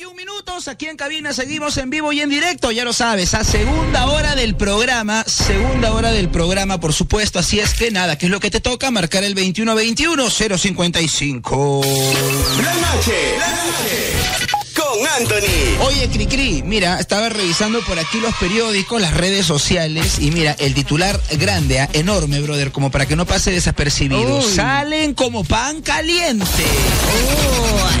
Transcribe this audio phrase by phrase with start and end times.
[0.00, 3.44] 21 minutos, aquí en cabina seguimos en vivo y en directo, ya lo sabes, a
[3.44, 8.24] segunda hora del programa, segunda hora del programa, por supuesto, así es que nada, ¿qué
[8.24, 8.90] es lo que te toca?
[8.90, 11.84] Marcar el 2121-055.
[12.64, 14.14] La noche, la noche,
[15.00, 15.86] con Anthony.
[15.86, 20.74] Oye, Cricri, mira, estaba revisando por aquí los periódicos, las redes sociales, y mira, el
[20.74, 24.38] titular grande, ah, enorme, brother, como para que no pase desapercibido.
[24.38, 24.54] Uy.
[24.54, 26.44] Salen como pan caliente.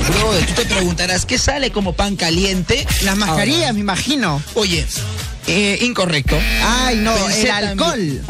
[0.08, 2.86] Brother, tú te preguntarás, ¿qué sale como pan caliente?
[3.02, 4.42] Las mascarillas, Ahora, me imagino.
[4.54, 4.86] Oye,
[5.46, 6.38] eh, incorrecto.
[6.62, 8.22] Ay, no, Pensé el alcohol.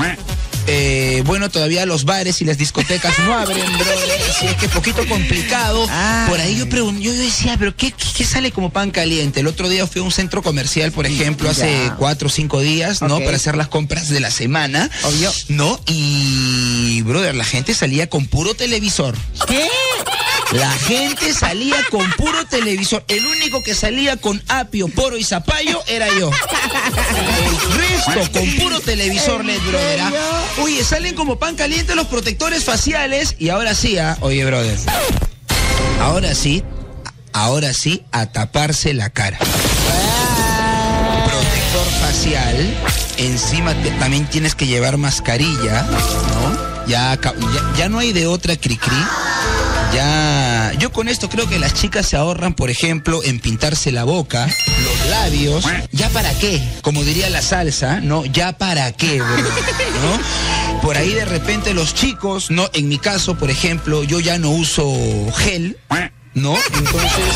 [0.73, 4.73] Eh, bueno, todavía los bares y las discotecas no abren, brother, así es que es
[4.73, 5.85] poquito complicado.
[5.91, 6.27] Ah.
[6.29, 9.41] Por ahí yo pregunto, yo decía, pero qué, qué, qué sale como pan caliente?
[9.41, 13.03] El otro día fui a un centro comercial, por ejemplo, hace cuatro o cinco días,
[13.03, 13.19] ¿no?
[13.19, 14.89] Para hacer las compras de la semana.
[15.03, 15.33] Obvio.
[15.49, 15.81] ¿No?
[15.87, 19.17] Y, brother, la gente salía con puro televisor.
[19.49, 19.67] ¿Qué?
[20.53, 23.05] La gente salía con puro televisor.
[23.07, 26.31] El único que salía con apio, poro y zapallo era yo.
[26.31, 30.01] El resto con puro televisor, ¿En LED, brother.
[30.63, 33.37] Oye, salen como pan caliente los protectores faciales.
[33.39, 34.17] Y ahora sí, ¿ah?
[34.21, 34.79] oye, brother.
[36.01, 36.63] Ahora sí,
[37.33, 39.39] ahora sí, a taparse la cara.
[41.25, 42.75] Protector facial.
[43.19, 46.87] Encima también tienes que llevar mascarilla, ¿no?
[46.87, 47.33] Ya, ya,
[47.77, 49.07] ya no hay de otra cri-cri.
[49.93, 54.05] Ya, yo con esto creo que las chicas se ahorran, por ejemplo, en pintarse la
[54.05, 55.65] boca, los labios.
[55.91, 56.63] ¿Ya para qué?
[56.83, 58.25] Como diría la salsa, ¿no?
[58.25, 59.37] ¿Ya para qué, bro?
[59.37, 60.81] ¿no?
[60.83, 62.71] Por ahí de repente los chicos, ¿no?
[62.73, 64.93] En mi caso, por ejemplo, yo ya no uso
[65.37, 65.77] gel,
[66.35, 66.55] ¿no?
[66.75, 67.35] Entonces,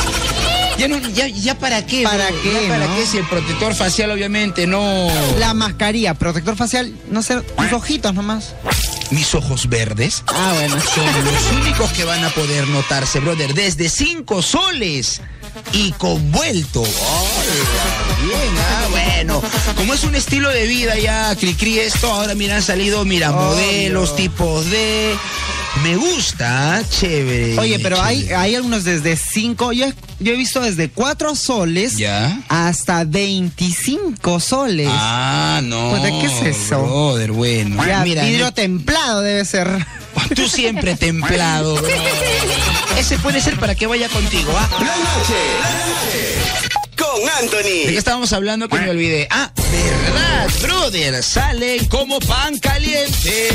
[0.78, 2.42] ya no, ya, ya para qué, ¿Para bro?
[2.42, 2.96] qué, ¿Ya para no?
[2.96, 5.08] qué si el protector facial obviamente no...
[5.38, 8.54] La mascarilla, protector facial, no sé, tus ojitos nomás.
[9.10, 10.24] Mis ojos verdes.
[10.26, 10.76] Ah, bueno.
[10.80, 15.20] son los únicos que van a poder notarse, brother, desde cinco soles
[15.72, 16.82] y convuelto.
[16.82, 19.42] Bien, ah, bueno.
[19.76, 24.16] Como es un estilo de vida ya, Cricri, esto, ahora mira, han salido, mira, modelos,
[24.16, 25.16] tipos de...
[25.82, 27.58] Me gusta, ah, chévere.
[27.58, 28.36] Oye, pero hay, chévere.
[28.36, 32.40] hay algunos desde 5, yo, he- yo he visto desde 4 soles ¿Ya?
[32.48, 34.88] hasta 25 soles.
[34.90, 35.90] Ah, no.
[35.90, 36.80] Pues, ¿de qué es eso?
[36.82, 37.84] Brother, bueno.
[37.86, 39.68] ya, mira, vidrio templado debe ser.
[40.34, 41.76] tú siempre templado.
[42.98, 44.68] Ese puede ser para que vaya contigo, ¿ah?
[44.72, 46.38] La noche, la noche,
[46.96, 47.98] con ¿De qué Anthony.
[47.98, 49.26] estábamos hablando que me olvidé?
[49.30, 50.48] Ah, verdad,
[50.94, 53.48] brother, salen como pan caliente.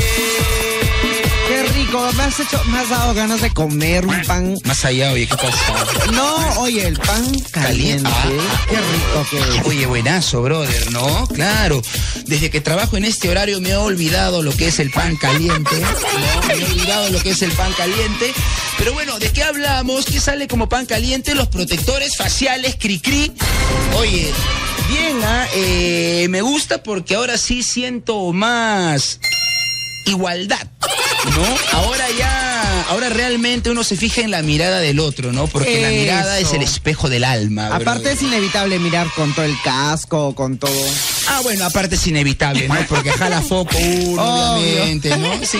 [1.48, 4.54] Qué rico, me has hecho, me has dado ganas de comer un pan.
[4.64, 6.12] Más allá, oye, ¿qué pasa?
[6.12, 8.08] No, oye, el pan caliente.
[8.12, 8.66] Ah.
[8.68, 9.66] Qué rico que es.
[9.66, 11.26] Oye, buenazo, brother, ¿no?
[11.28, 11.80] Claro.
[12.26, 15.76] Desde que trabajo en este horario me he olvidado lo que es el pan caliente.
[15.80, 16.46] ¿no?
[16.46, 18.32] Me he olvidado lo que es el pan caliente.
[18.78, 20.04] Pero bueno, ¿de qué hablamos?
[20.04, 21.34] ¿Qué sale como pan caliente?
[21.34, 23.32] Los protectores faciales, cri-cri.
[23.96, 24.32] Oye,
[24.90, 25.46] bien, ¿ah?
[25.54, 29.20] Eh, me gusta porque ahora sí siento más
[30.06, 30.66] igualdad,
[31.24, 31.78] ¿no?
[31.78, 35.46] Ahora ya, ahora realmente uno se fija en la mirada del otro, ¿no?
[35.46, 37.66] Porque la mirada es el espejo del alma.
[37.68, 38.12] Aparte brother.
[38.12, 40.70] es inevitable mirar con todo el casco, con todo.
[41.28, 42.74] Ah, bueno, aparte es inevitable, ¿no?
[42.88, 45.30] Porque jala foco uno, obviamente, ¿no?
[45.44, 45.58] Sí.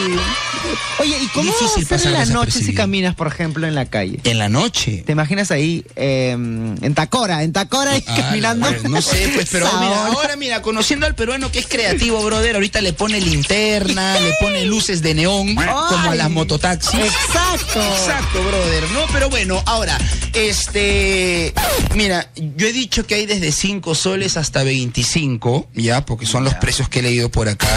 [0.98, 4.20] Oye, ¿y cómo Difícil hacer en la noche si caminas, por ejemplo, en la calle?
[4.24, 5.02] En la noche.
[5.06, 8.70] ¿Te imaginas ahí eh, en Tacora, en Tacora y Ah, caminando?
[8.88, 10.12] no sé, pues, pero mira, hora.
[10.12, 14.66] ahora mira, conociendo al peruano que es creativo, brother, ahorita le pone linterna, le pone
[14.66, 17.00] luces de neón, como a las mototaxis.
[17.00, 17.80] Exacto.
[17.80, 19.00] Exacto, brother, ¿no?
[19.12, 19.98] Pero bueno, ahora,
[20.32, 21.52] este,
[21.94, 26.54] mira, yo he dicho que hay desde 5 soles hasta 25, ya, porque son los
[26.54, 27.68] precios que he leído por acá.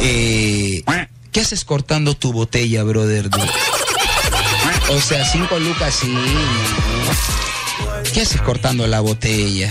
[0.00, 0.82] Eh,
[1.32, 3.30] ¿Qué haces cortando tu botella, brother?
[4.90, 6.12] O sea, 5 lucas sí.
[8.12, 9.70] ¿Qué haces cortando la botella?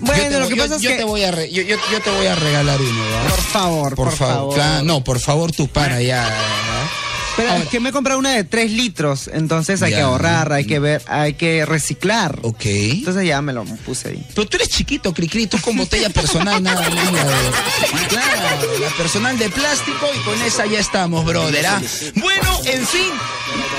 [0.00, 1.50] Bueno, Yo te lo voy- que yo- pasa es yo que- te voy a re-
[1.50, 3.28] yo, yo- yo te voy a regalar uno, ¿va?
[3.30, 4.54] Por favor, por, favor.
[4.54, 6.22] Claro, no, por favor, tú para ya.
[6.28, 6.90] ¿va?
[7.36, 9.96] Pero Ahora- es que me he comprado una de 3 litros, entonces hay Ya.
[9.98, 12.38] que ahorrar, hay que ver, hay que reciclar.
[12.42, 12.64] Ok.
[12.66, 14.26] Entonces ya me lo puse ahí.
[14.34, 18.06] Pero tú eres chiquito, Cricri, tú con botella personal nada más.
[18.08, 21.66] Claro, la personal de plástico y con esa ya estamos, brother.
[21.66, 21.80] ¿ah?
[22.16, 23.10] Bueno, en fin.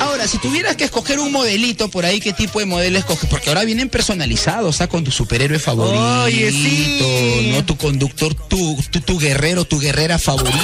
[0.01, 3.29] Ahora, si tuvieras que escoger un modelito por ahí, ¿qué tipo de modelo escoges?
[3.29, 4.87] Porque ahora vienen personalizados, ¿ah?
[4.87, 7.51] Con tu superhéroe favorito, Oye, sí.
[7.53, 7.63] ¿no?
[7.65, 10.57] Tu conductor, tu, tu, tu guerrero, tu guerrera favorita.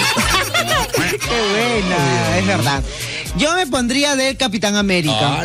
[1.20, 2.84] Qué buena, es verdad.
[3.38, 5.44] Yo me pondría del Capitán América.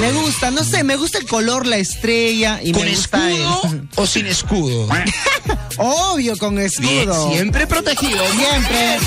[0.00, 3.60] Me gusta, no sé, me gusta el color, la estrella y ¿Con me gusta escudo
[3.72, 4.88] el- o sin escudo?
[5.78, 7.30] Obvio, con Bien, escudo.
[7.32, 8.22] siempre protegido.
[8.32, 8.98] Siempre.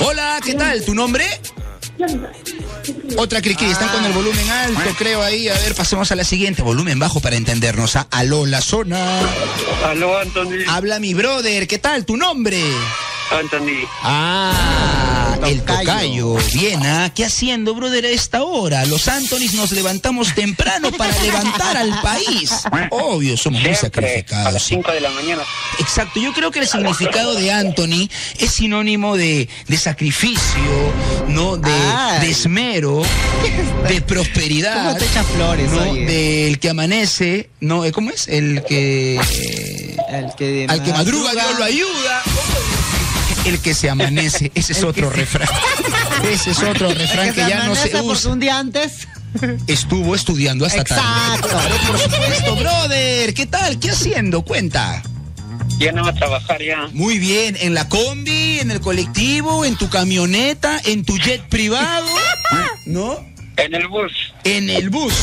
[0.00, 0.82] Hola, ¿qué tal?
[0.84, 1.26] ¿Tu nombre?
[3.18, 5.48] Otra Cricri, están con el volumen alto, creo ahí.
[5.48, 6.62] A ver, pasemos a la siguiente.
[6.62, 7.96] Volumen bajo para entendernos.
[7.96, 9.20] A Aló, la zona.
[9.84, 10.64] Aló, Anthony.
[10.68, 12.06] Habla mi brother, ¿qué tal?
[12.06, 12.62] ¿Tu nombre?
[13.30, 13.86] Anthony.
[14.02, 16.36] Ah, el tocayo.
[16.52, 17.12] Bien, ¿ah?
[17.14, 18.84] ¿Qué haciendo, brother, a esta hora?
[18.86, 22.50] Los Antonis nos levantamos temprano para levantar al país.
[22.90, 24.52] Obvio, somos muy Siempre, a sacrificados.
[24.52, 24.74] las sí.
[24.74, 25.42] 5 de la mañana.
[25.78, 30.92] Exacto, yo creo que el significado de Anthony es sinónimo de, de sacrificio,
[31.28, 31.56] ¿no?
[31.56, 31.70] De,
[32.20, 33.02] de esmero,
[33.88, 34.84] de prosperidad.
[34.86, 35.82] ¿Cómo te echa flores, ¿no?
[35.90, 36.04] oye?
[36.04, 37.84] Del que amanece, ¿no?
[37.84, 38.28] Eh, ¿Cómo es?
[38.28, 39.16] El que.
[40.08, 42.22] El que Al que madruga, Dios lo ayuda.
[43.50, 45.48] El que se amanece, ese es otro se- refrán.
[46.30, 48.30] Ese es otro refrán que, ya no se usa.
[48.30, 49.08] un día antes.
[49.66, 51.02] Estuvo estudiando hasta tarde.
[51.02, 51.48] Exacto.
[51.48, 53.34] Claro, por supuesto, brother.
[53.34, 53.80] ¿Qué tal?
[53.80, 54.42] ¿Qué haciendo?
[54.42, 55.02] Cuenta.
[55.78, 56.88] Ya no va a trabajar ya.
[56.92, 62.06] Muy bien, en la combi, en el colectivo, en tu camioneta, en tu jet privado,
[62.86, 63.18] ¿no?
[63.56, 64.12] En el bus.
[64.44, 65.14] En el bus.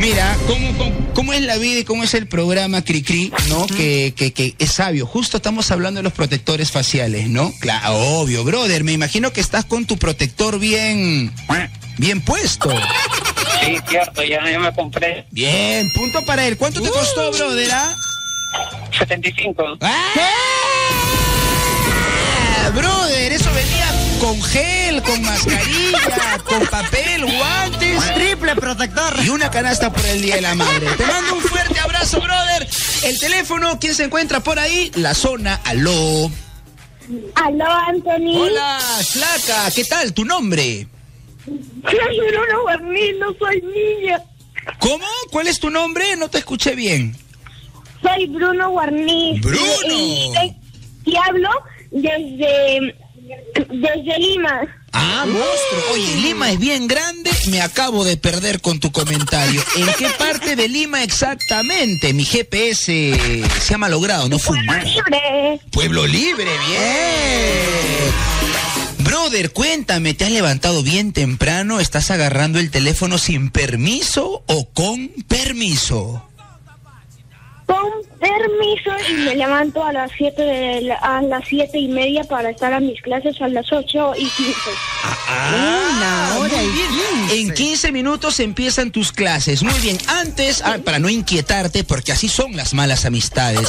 [0.00, 3.66] Mira, ¿cómo, cómo, cómo es la vida y cómo es el programa Cricri, ¿no?
[3.66, 5.04] Que, que, que es sabio.
[5.06, 7.52] Justo estamos hablando de los protectores faciales, ¿no?
[7.60, 8.82] Claro, obvio, brother.
[8.82, 11.30] Me imagino que estás con tu protector bien,
[11.98, 12.70] bien puesto.
[13.60, 15.26] Sí, cierto, ya, ya me compré.
[15.32, 16.56] Bien, punto para él.
[16.56, 17.70] ¿Cuánto te costó, brother?
[17.70, 17.94] ah?
[18.98, 19.62] 75.
[19.82, 20.30] ¡Ah!
[22.74, 29.14] Brother, eso venía con gel, con mascarilla, con papel, guantes Triple protector.
[29.24, 30.86] y una canasta por el Día de la Madre.
[30.96, 32.68] Te mando un fuerte abrazo, brother.
[33.04, 34.90] El teléfono, ¿quién se encuentra por ahí?
[34.96, 36.30] La zona, aló.
[37.34, 38.36] Aló, Anthony.
[38.36, 38.78] Hola,
[39.08, 40.12] flaca, ¿qué tal?
[40.12, 40.86] ¿Tu nombre?
[41.46, 44.22] Soy Bruno Guarnín, no soy niña.
[44.78, 45.04] ¿Cómo?
[45.30, 46.14] ¿Cuál es tu nombre?
[46.16, 47.16] No te escuché bien.
[48.02, 49.40] Soy Bruno Guarniz.
[49.40, 49.64] ¡Bruno!
[49.88, 50.56] Y, y-
[51.12, 51.48] y hablo
[51.90, 52.94] desde,
[53.54, 54.60] desde Lima.
[54.92, 55.92] Ah, monstruo.
[55.92, 57.30] Oye, Lima es bien grande.
[57.50, 59.62] Me acabo de perder con tu comentario.
[59.76, 62.12] ¿En qué parte de Lima exactamente?
[62.12, 64.58] Mi GPS se ha malogrado, no fue.
[64.60, 65.60] Libre.
[65.70, 68.40] Pueblo Libre, bien.
[68.98, 71.80] Brother, cuéntame, ¿te has levantado bien temprano?
[71.80, 76.29] ¿Estás agarrando el teléfono sin permiso o con permiso?
[77.70, 82.24] Con permiso y me levanto a las siete de la- a las siete y media
[82.24, 84.70] para estar a mis clases a las ocho y quince.
[85.28, 86.88] Una hora muy y bien.
[87.28, 87.40] quince.
[87.40, 89.62] En 15 minutos empiezan tus clases.
[89.62, 89.98] Muy bien.
[90.08, 93.68] Antes, ah, para no inquietarte, porque así son las malas amistades.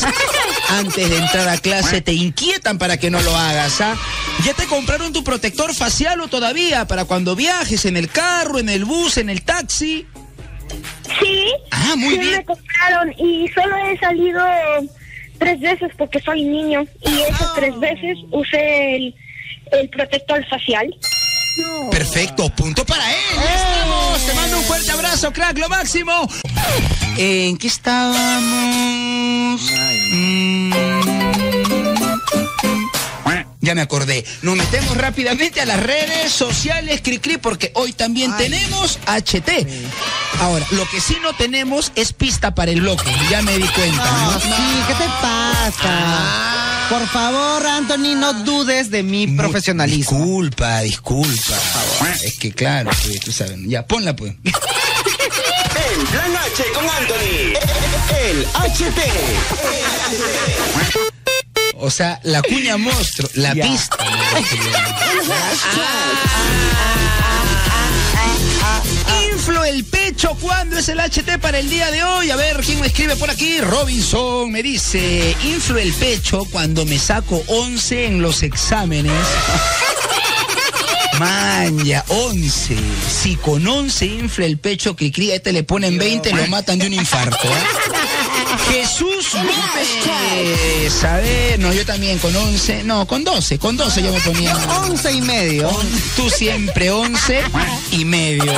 [0.69, 3.95] Antes de entrar a clase te inquietan para que no lo hagas, ¿ah?
[4.45, 6.87] ¿Ya te compraron tu protector facial o todavía?
[6.87, 10.07] Para cuando viajes en el carro, en el bus, en el taxi.
[11.51, 11.63] Sí.
[11.71, 12.37] Ah, muy sí bien.
[12.37, 14.41] me compraron y solo he salido
[15.39, 19.15] tres veces porque soy niño y esas tres veces usé el,
[19.71, 20.93] el protector facial.
[21.91, 23.17] Perfecto, punto para él.
[23.55, 24.25] Estamos.
[24.25, 26.27] Te mando un fuerte abrazo, crack, lo máximo.
[27.17, 28.21] ¿En qué estábamos?
[30.11, 31.00] Mm.
[33.61, 34.25] Ya me acordé.
[34.41, 39.49] Nos metemos rápidamente a las redes sociales, Cricri, porque hoy también tenemos HT.
[40.39, 43.11] Ahora, lo que sí no tenemos es pista para el bloque.
[43.29, 44.03] Ya me di cuenta.
[44.03, 44.39] No, ¿no?
[44.39, 44.49] sí,
[44.87, 45.71] ¿qué te pasa?
[45.83, 46.87] Ah.
[46.89, 50.17] Por favor, Anthony, no dudes de mi profesionalismo.
[50.17, 51.55] Disculpa, disculpa.
[52.21, 53.57] Es que claro, pues, tú sabes.
[53.65, 54.33] Ya, ponla pues.
[54.43, 57.53] El Plan H con Anthony.
[58.19, 58.99] El HT.
[61.81, 63.97] O sea, la cuña monstruo, la pista.
[69.33, 72.29] Inflo el pecho, ¿cuándo es el HT para el día de hoy?
[72.29, 73.59] A ver, ¿quién me escribe por aquí?
[73.61, 79.11] Robinson me dice, inflo el pecho cuando me saco 11 en los exámenes.
[81.19, 82.77] Manja, 11.
[83.21, 86.85] Si con 11 infla el pecho, que cría, este le ponen 20, lo matan de
[86.85, 87.47] un infarto.
[87.47, 87.51] ¿eh?
[88.69, 91.03] Jesús Gómez.
[91.03, 92.83] A ver, no, yo también con 11.
[92.83, 93.59] No, con 12.
[93.59, 94.55] Con 12 yo me ponía.
[94.81, 95.69] Once y medio.
[96.15, 97.41] Tú siempre 11
[97.91, 98.51] y medio.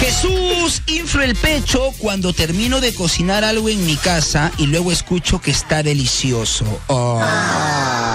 [0.00, 5.40] Jesús inflo el pecho cuando termino de cocinar algo en mi casa y luego escucho
[5.40, 6.64] que está delicioso.
[6.86, 7.22] Oh.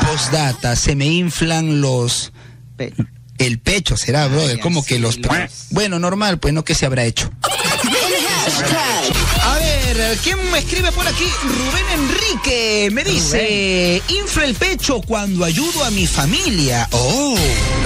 [0.06, 2.32] Postdata, se me inflan los...
[3.38, 5.18] El pecho será, brother, Ay, como que los...
[5.18, 5.30] los-
[5.72, 7.30] Bueno, normal, pues no que se habrá hecho.
[10.24, 11.26] ¿Quién me escribe por aquí?
[11.44, 16.88] Rubén Enrique me dice, inflo el pecho cuando ayudo a mi familia.
[16.92, 17.36] Oh,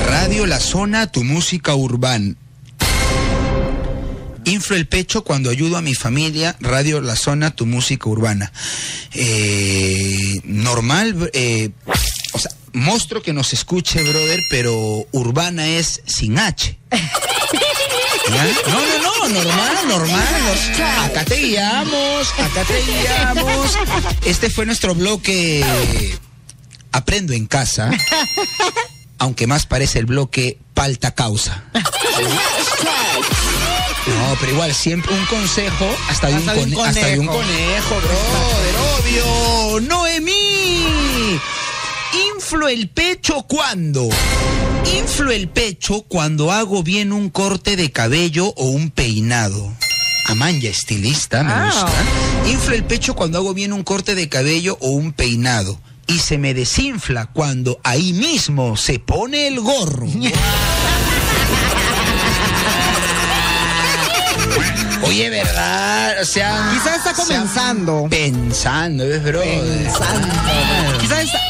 [0.07, 2.35] Radio La Zona, tu música urbana.
[4.45, 8.51] Inflo el pecho cuando ayudo a mi familia, Radio La Zona, tu música urbana.
[9.13, 11.69] Eh, normal, eh,
[12.33, 16.77] o sea, monstruo que nos escuche, brother, pero urbana es sin H.
[16.91, 18.43] ¿Ya?
[18.67, 20.27] No, no, no, normal, normal.
[21.03, 23.77] acá te guiamos, acá te guiamos.
[24.25, 25.63] Este fue nuestro bloque
[26.91, 27.91] Aprendo en casa,
[29.19, 31.63] aunque más parece el bloque Palta Causa.
[34.07, 37.19] No, pero igual, siempre un consejo hasta de un, Hasta de un cone- hasta de
[37.19, 37.45] un conejo.
[37.45, 39.81] conejo, brother, obvio.
[39.81, 41.39] Noemí.
[42.35, 44.09] Inflo el pecho cuando.
[44.85, 49.71] Inflo el pecho cuando hago bien un corte de cabello o un peinado.
[50.27, 51.65] Amanya, estilista, me Ah.
[51.65, 51.91] gusta.
[52.49, 55.79] Inflo el pecho cuando hago bien un corte de cabello o un peinado.
[56.07, 60.07] Y se me desinfla cuando ahí mismo se pone el gorro.
[65.03, 66.21] Oye, ¿verdad?
[66.21, 68.07] O sea, Quizás está comenzando.
[68.09, 69.41] Pensando, ¿ves, bro?
[69.41, 70.98] Quizás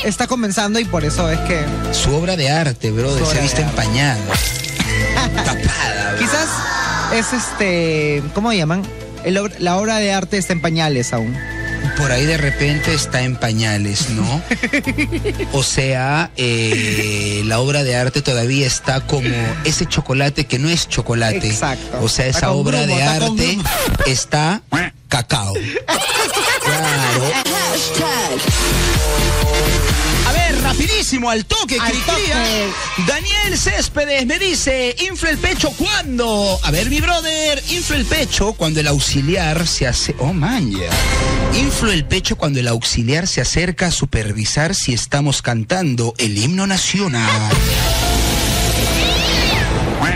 [0.03, 3.61] está, comenzando y por eso es que Su obra de arte, bro, se arte.
[3.61, 4.19] empañada.
[5.35, 6.19] Tapada, bro.
[6.19, 6.47] quizás
[7.13, 8.83] es este, ¿cómo llaman?
[9.23, 11.35] El la obra de arte está en pañales aún.
[11.97, 14.41] Por ahí de repente está en pañales, ¿no?
[15.53, 19.27] O sea, eh, la obra de arte todavía está como
[19.65, 21.47] ese chocolate que no es chocolate.
[21.49, 21.99] Exacto.
[22.01, 23.57] O sea, esa obra grumo, de está arte
[24.11, 24.61] está
[25.07, 25.53] cacao.
[26.63, 27.23] Claro.
[31.11, 32.35] Al toque, Al Cricría.
[32.35, 32.69] toque.
[33.07, 36.59] Daniel Céspedes me dice, infla el pecho cuando.
[36.61, 40.15] A ver, mi brother, infla el pecho cuando el auxiliar se hace.
[40.19, 40.89] Oh, man, ya.
[41.59, 46.67] Inflo el pecho cuando el auxiliar se acerca a supervisar si estamos cantando el himno
[46.67, 47.29] nacional.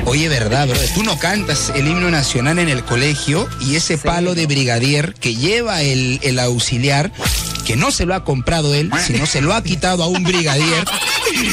[0.06, 0.78] Oye, verdad, bro.
[0.94, 5.36] Tú no cantas el himno nacional en el colegio y ese palo de brigadier que
[5.36, 7.12] lleva el, el auxiliar,
[7.66, 10.86] que no se lo ha comprado él, sino se lo ha quitado a un brigadier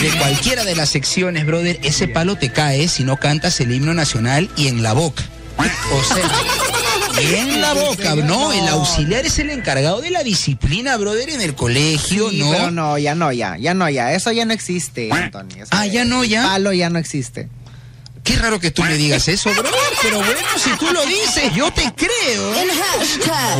[0.02, 3.94] de cualquiera de las secciones, brother, ese palo te cae si no cantas el himno
[3.94, 5.22] nacional y en la boca.
[5.58, 10.96] O sea, y en la boca, no, el auxiliar es el encargado de la disciplina,
[10.96, 12.50] brother, en el colegio, Sí, ¿no?
[12.50, 14.12] pero no, ya no, ya, ya no, ya.
[14.14, 15.48] Eso ya no existe, Anthony.
[15.60, 16.42] Eso Ah, ya no, ya.
[16.44, 17.48] Palo ya no existe.
[18.30, 21.72] Qué raro que tú me digas eso, brother, pero bueno, si tú lo dices, yo
[21.72, 22.54] te creo.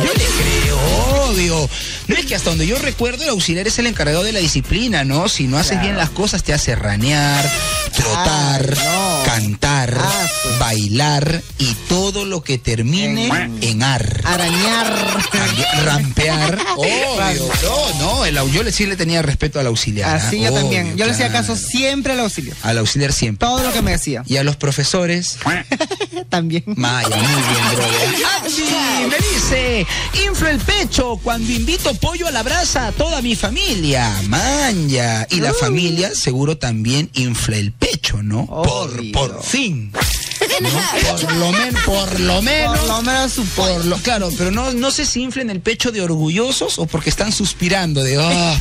[0.01, 1.69] Yo te creo, obvio.
[2.07, 5.03] No es que hasta donde yo recuerdo, el auxiliar es el encargado de la disciplina,
[5.03, 5.27] ¿no?
[5.27, 7.43] Si no haces bien las cosas, te hace ranear,
[7.95, 9.23] trotar, no.
[9.25, 10.49] cantar, Ah, sí.
[10.59, 13.29] bailar y todo lo que termine
[13.61, 14.21] en ar.
[14.23, 15.21] Arañar.
[15.83, 17.49] Rampear, obvio.
[17.63, 20.15] No, no, el, yo le- sí le tenía respeto al auxiliar.
[20.15, 20.49] Así ¿ah?
[20.49, 20.95] yo también.
[20.97, 22.53] Yo le hacía caso siempre al auxilio.
[22.63, 23.47] Al auxiliar siempre.
[23.47, 24.23] Todo lo que me decía.
[24.27, 25.37] Y a los profesores,
[26.29, 26.63] También.
[26.75, 28.15] Maya, muy bien, brother.
[28.41, 29.87] Andy me dice,
[30.27, 34.11] inflo el pecho cuando invito pollo a la brasa a toda mi familia.
[34.27, 35.27] Manja.
[35.29, 38.45] Y la familia seguro también infla el pecho, ¿no?
[38.45, 39.91] Por, por fin.
[40.61, 40.69] ¿no?
[41.17, 42.77] Por lo menos, por lo menos.
[42.79, 45.91] Por lo menos su Por lo, claro, pero no, no sé si inflen el pecho
[45.91, 48.59] de orgullosos o porque están suspirando de "Ah,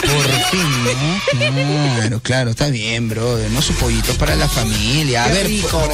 [0.00, 1.94] por fin, ¿no?
[1.96, 3.50] Claro, claro, está bien, brother.
[3.50, 5.24] No su pollito para la familia.
[5.24, 5.68] A Qué ver, rico.
[5.68, 5.90] por-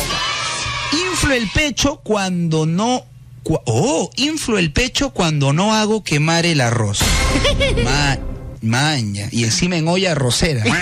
[0.92, 3.04] inflo el pecho cuando no.
[3.44, 7.00] oh, inflo el pecho cuando no hago quemar el arroz.
[7.84, 8.18] Ma-
[8.62, 9.28] maña.
[9.30, 10.64] Y encima en olla arrocera.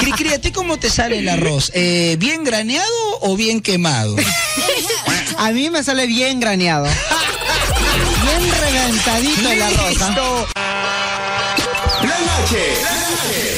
[0.00, 1.72] Cri, cri, ¿a ti cómo te sale el arroz?
[1.74, 2.86] Eh, ¿Bien graneado
[3.20, 4.14] o bien quemado?
[5.38, 6.84] A mí me sale bien graneado.
[8.22, 9.88] Bien reventadito el arroz.
[9.90, 10.46] Listo.
[12.02, 13.57] La noche.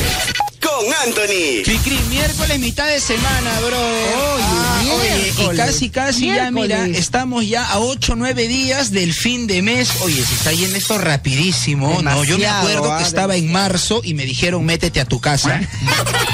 [0.80, 1.62] Con Anthony.
[1.62, 3.76] Cri, cri, miércoles, mitad de semana, bro.
[3.76, 9.46] Oye, oye, y casi, casi ya, mira, estamos ya a 8, 9 días del fin
[9.46, 9.90] de mes.
[10.00, 12.25] Oye, se está yendo esto rapidísimo, ¿no?
[12.25, 15.60] Yo me acuerdo ah, que estaba en marzo y me dijeron, métete a tu casa.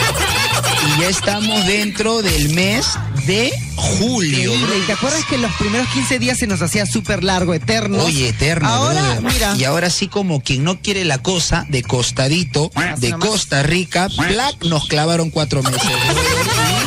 [0.97, 2.87] y ya estamos dentro del mes
[3.27, 4.77] de julio, bro.
[4.77, 8.05] ¿Y te acuerdas que los primeros 15 días se nos hacía súper largo, eterno?
[8.05, 8.69] Oye, eterno.
[8.69, 9.55] Ahora, mira.
[9.57, 13.17] Y ahora sí, como quien no quiere la cosa, de costadito, de.
[13.17, 15.81] Costa Rica, plac, nos clavaron cuatro meses.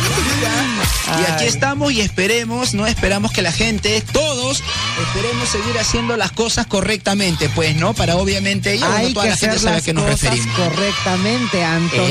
[1.19, 4.61] Y aquí estamos y esperemos, no esperamos que la gente, todos,
[5.07, 7.93] esperemos seguir haciendo las cosas correctamente, pues, ¿no?
[7.93, 10.45] Para obviamente ellos, Hay no toda que la gente sabe a qué nos referimos.
[10.47, 12.07] Eh, correctamente, Anthony.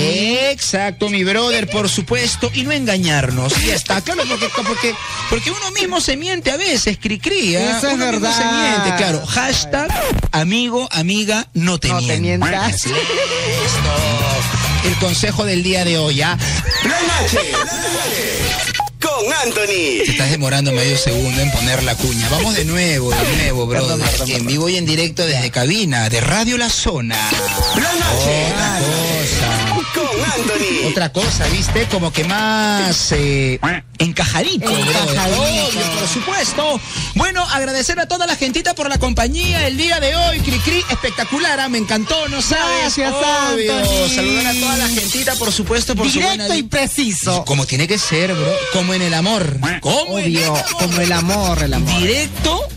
[0.50, 3.52] Exacto, mi brother, por supuesto, y no engañarnos.
[3.62, 4.94] Y ya está, claro, porque, porque,
[5.30, 7.76] porque uno mismo se miente a veces, cri-cri, ¿ah?
[7.78, 8.36] Eso es Uno mismo verdad.
[8.36, 9.26] se miente, claro.
[9.26, 9.88] Hashtag,
[10.32, 12.50] amigo, amiga, no te No te mientas.
[12.50, 12.84] mientas.
[12.86, 12.98] Listo.
[14.84, 16.38] El consejo del día de hoy, ¿ah?
[16.84, 17.52] Noche.
[19.08, 20.04] Con Anthony.
[20.04, 22.28] Te estás demorando medio segundo en poner la cuña.
[22.30, 23.68] Vamos de nuevo, de nuevo.
[23.68, 27.16] Perdón, perdón, en vivo y en directo desde cabina de Radio La Zona.
[30.40, 30.86] Anthony.
[30.90, 31.86] Otra cosa, ¿viste?
[31.90, 33.58] Como que más eh,
[33.98, 34.70] encajadito.
[34.70, 35.42] Encajadito.
[35.42, 36.80] Obvio, por supuesto.
[37.14, 40.40] Bueno, agradecer a toda la gentita por la compañía el día de hoy.
[40.40, 42.96] Cricri, espectacular, ah, me encantó, ¿no sabes?
[42.96, 43.76] Gracias, Obvio.
[43.76, 44.14] Anthony.
[44.14, 46.56] Saludar a toda la gentita, por supuesto, por su Directo buena...
[46.56, 47.44] y preciso.
[47.44, 48.52] Como tiene que ser, bro.
[48.72, 49.58] Como en el amor.
[49.80, 50.64] Como en el Obvio, amor.
[50.78, 52.00] como el amor, el amor.
[52.00, 52.68] Directo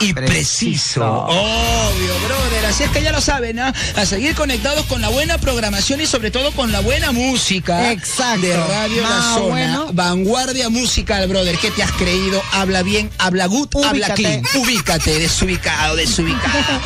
[0.00, 1.04] y preciso.
[1.26, 2.66] Obvio, brother.
[2.66, 3.72] Así es que ya lo saben, ¿ah?
[3.96, 7.92] A seguir conectados con la buena programación y sobre todo con la buena música.
[7.92, 8.40] Exacto.
[8.46, 9.40] De Radio La Zona.
[9.48, 9.86] bueno.
[9.92, 11.58] Vanguardia musical, brother.
[11.58, 12.42] ¿Qué te has creído?
[12.52, 14.42] Habla bien, habla good, habla clean.
[14.54, 16.80] Ubícate, desubicado, desubicado.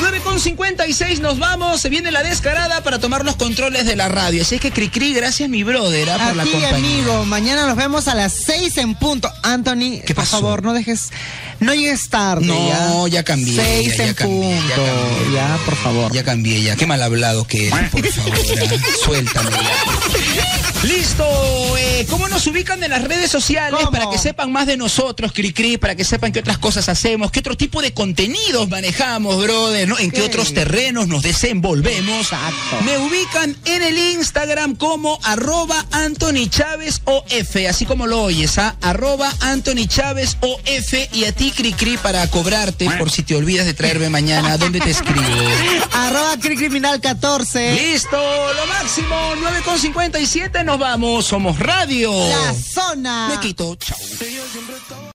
[0.00, 1.80] 9.56 nos vamos.
[1.80, 4.42] Se viene la descarada para tomar los controles de la radio.
[4.42, 6.18] Así es que Cricri, gracias mi brother ¿ah?
[6.18, 6.76] por la A ti, compañía.
[6.76, 9.30] amigo, mañana nos vemos a las seis en punto.
[9.42, 10.40] Anthony, ¿Qué por pasó?
[10.40, 11.10] favor, no dejes,
[11.64, 12.46] no llegues tarde.
[12.46, 14.84] No, ya cambié, Seis ya- ya en cambié, ya punto.
[14.84, 15.34] cambié.
[15.34, 16.12] Ya, por favor.
[16.12, 16.76] Ya cambié ya.
[16.76, 18.38] Qué mal hablado que eres, por favor.
[19.04, 20.84] Suéltame ya.
[20.84, 21.24] Listo.
[21.78, 23.90] Eh, ¿Cómo nos ubican en las redes sociales ¿Cómo?
[23.90, 27.38] para que sepan más de nosotros, Cricri, para que sepan qué otras cosas hacemos, qué
[27.40, 29.98] otro tipo de contenidos manejamos, brother, ¿no?
[29.98, 32.20] en qué otros terrenos nos desenvolvemos?
[32.32, 32.82] Exacto.
[32.84, 38.76] Me ubican en el Instagram como arroba Anthony Chávez OF, así como lo oyes, ¿ah?
[38.82, 43.74] arroba Anthony Chávez OF y a ti, Cricri, para cobrarte por si te olvidas de
[43.74, 44.58] traerme mañana.
[44.58, 45.20] ¿Dónde te escribo?
[45.92, 47.72] Arroba Criminal 14.
[47.74, 49.16] Listo, lo máximo,
[49.66, 52.12] 9.57, nos vamos, somos radio.
[52.28, 53.28] La zona.
[53.28, 53.96] Me quito, chao.